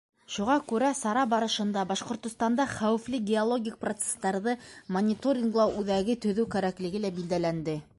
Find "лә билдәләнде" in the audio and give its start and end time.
7.07-7.83